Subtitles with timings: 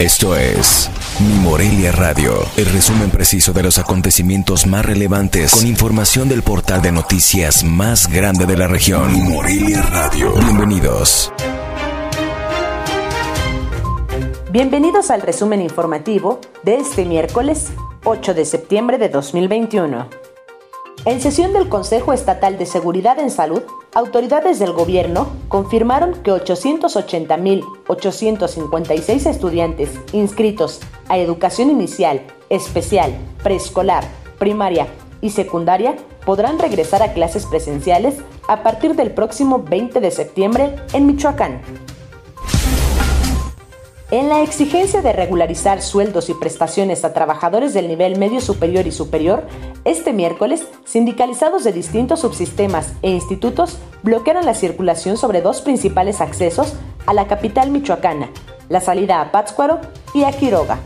[0.00, 6.26] Esto es Mi Morelia Radio, el resumen preciso de los acontecimientos más relevantes con información
[6.26, 9.12] del portal de noticias más grande de la región.
[9.12, 10.32] Mi Morelia Radio.
[10.32, 11.30] Bienvenidos.
[14.50, 17.66] Bienvenidos al resumen informativo de este miércoles
[18.04, 20.08] 8 de septiembre de 2021.
[21.04, 23.64] En sesión del Consejo Estatal de Seguridad en Salud,
[23.94, 34.04] autoridades del gobierno confirmaron que 880.856 estudiantes inscritos a educación inicial, especial, preescolar,
[34.38, 34.86] primaria
[35.20, 38.16] y secundaria podrán regresar a clases presenciales
[38.48, 41.60] a partir del próximo 20 de septiembre en Michoacán.
[44.12, 48.90] En la exigencia de regularizar sueldos y prestaciones a trabajadores del nivel medio superior y
[48.90, 49.44] superior,
[49.84, 56.74] este miércoles, sindicalizados de distintos subsistemas e institutos bloquearon la circulación sobre dos principales accesos
[57.06, 58.30] a la capital michoacana,
[58.68, 59.80] la salida a Pátzcuaro
[60.14, 60.78] y a Quiroga.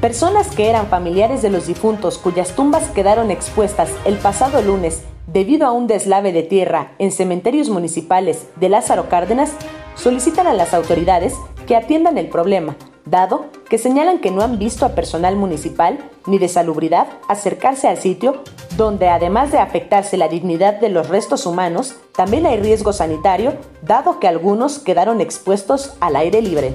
[0.00, 5.66] Personas que eran familiares de los difuntos cuyas tumbas quedaron expuestas el pasado lunes debido
[5.66, 9.52] a un deslave de tierra en cementerios municipales de Lázaro Cárdenas
[9.96, 11.34] solicitan a las autoridades
[11.66, 16.38] que atiendan el problema, dado que señalan que no han visto a personal municipal ni
[16.38, 18.42] de salubridad acercarse al sitio
[18.76, 24.20] donde además de afectarse la dignidad de los restos humanos, también hay riesgo sanitario, dado
[24.20, 26.74] que algunos quedaron expuestos al aire libre.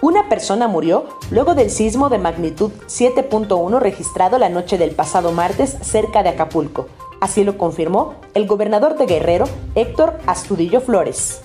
[0.00, 5.76] Una persona murió luego del sismo de magnitud 7.1 registrado la noche del pasado martes
[5.82, 6.86] cerca de Acapulco,
[7.24, 11.40] Así lo confirmó el gobernador de Guerrero, Héctor Astudillo Flores.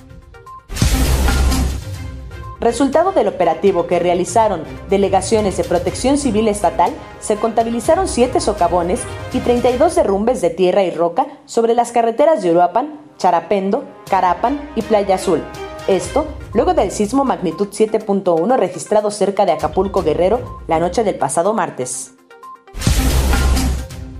[2.59, 9.39] Resultado del operativo que realizaron delegaciones de protección civil estatal, se contabilizaron 7 socavones y
[9.39, 15.15] 32 derrumbes de tierra y roca sobre las carreteras de Uruapan, Charapendo, Carapan y Playa
[15.15, 15.41] Azul.
[15.87, 21.53] Esto luego del sismo magnitud 7.1 registrado cerca de Acapulco Guerrero la noche del pasado
[21.53, 22.13] martes.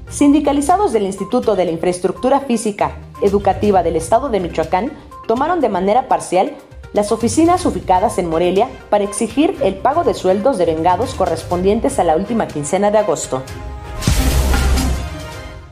[0.09, 4.94] Sindicalizados del Instituto de la Infraestructura Física Educativa del Estado de Michoacán
[5.27, 6.56] tomaron de manera parcial
[6.94, 12.03] las oficinas ubicadas en Morelia para exigir el pago de sueldos de vengados correspondientes a
[12.03, 13.44] la última quincena de agosto.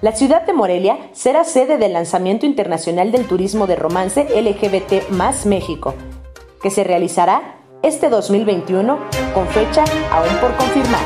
[0.02, 5.48] La ciudad de Morelia será sede del lanzamiento internacional del turismo de romance LGBT más
[5.48, 5.96] México,
[6.62, 9.00] que se realizará este 2021
[9.34, 11.02] con fecha aún por confirmar.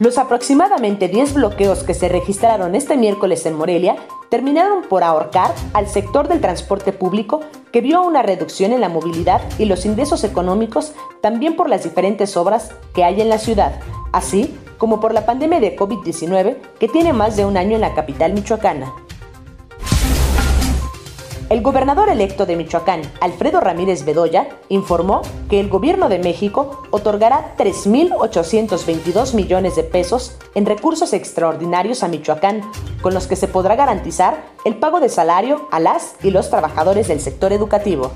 [0.00, 3.96] Los aproximadamente 10 bloqueos que se registraron este miércoles en Morelia
[4.28, 7.40] terminaron por ahorcar al sector del transporte público
[7.78, 12.36] que vio una reducción en la movilidad y los ingresos económicos también por las diferentes
[12.36, 13.78] obras que hay en la ciudad,
[14.10, 17.94] así como por la pandemia de COVID-19 que tiene más de un año en la
[17.94, 18.92] capital michoacana.
[21.50, 27.54] El gobernador electo de Michoacán, Alfredo Ramírez Bedoya, informó que el gobierno de México otorgará
[27.56, 32.70] 3.822 millones de pesos en recursos extraordinarios a Michoacán,
[33.00, 37.08] con los que se podrá garantizar el pago de salario a las y los trabajadores
[37.08, 38.12] del sector educativo.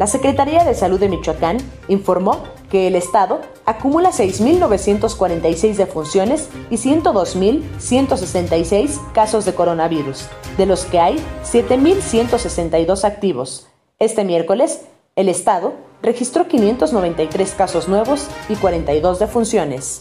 [0.00, 2.38] La Secretaría de Salud de Michoacán informó
[2.70, 10.24] que el Estado acumula 6.946 defunciones y 102.166 casos de coronavirus,
[10.56, 13.66] de los que hay 7.162 activos.
[13.98, 20.00] Este miércoles, el Estado registró 593 casos nuevos y 42 defunciones.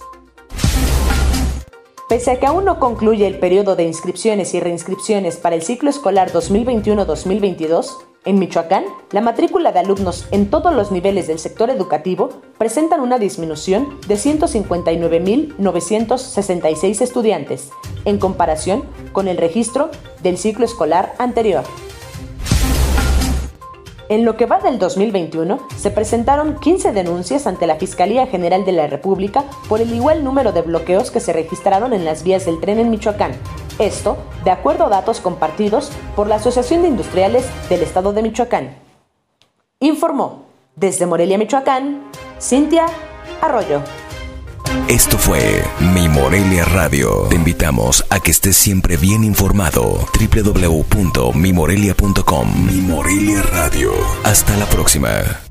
[2.07, 5.89] Pese a que aún no concluye el periodo de inscripciones y reinscripciones para el ciclo
[5.89, 12.41] escolar 2021-2022, en Michoacán, la matrícula de alumnos en todos los niveles del sector educativo
[12.57, 17.69] presentan una disminución de 159.966 estudiantes,
[18.05, 19.89] en comparación con el registro
[20.21, 21.63] del ciclo escolar anterior.
[24.09, 28.71] En lo que va del 2021, se presentaron 15 denuncias ante la Fiscalía General de
[28.71, 32.59] la República por el igual número de bloqueos que se registraron en las vías del
[32.59, 33.33] tren en Michoacán,
[33.79, 38.77] esto, de acuerdo a datos compartidos por la Asociación de Industriales del Estado de Michoacán.
[39.79, 40.45] Informó
[40.75, 42.03] desde Morelia, Michoacán,
[42.39, 42.85] Cintia
[43.41, 43.81] Arroyo.
[44.87, 45.63] Esto fue
[45.93, 47.27] Mi Morelia Radio.
[47.29, 49.99] Te invitamos a que estés siempre bien informado.
[50.19, 53.91] www.mimorelia.com Mi Morelia Radio.
[54.23, 55.48] Hasta la próxima.